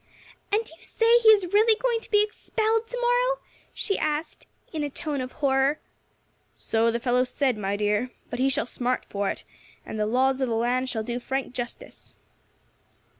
"And 0.51 0.65
do 0.65 0.71
you 0.75 0.81
say 0.81 1.19
he 1.19 1.29
is 1.29 1.53
really 1.53 1.77
going 1.79 1.99
to 1.99 2.09
be 2.09 2.23
expelled 2.23 2.87
to 2.87 2.97
morrow?" 2.99 3.39
she 3.71 3.99
asked, 3.99 4.47
in 4.73 4.83
a 4.83 4.89
tone 4.89 5.21
of 5.21 5.33
horror. 5.33 5.77
"So 6.55 6.89
the 6.89 6.99
fellow 6.99 7.23
said, 7.23 7.55
my 7.55 7.75
dear; 7.75 8.09
but 8.31 8.39
he 8.39 8.49
shall 8.49 8.65
smart 8.65 9.05
for 9.09 9.29
it, 9.29 9.43
and 9.85 9.99
the 9.99 10.07
laws 10.07 10.41
of 10.41 10.49
the 10.49 10.55
land 10.55 10.89
shall 10.89 11.03
do 11.03 11.19
Frank 11.19 11.53
justice." 11.53 12.15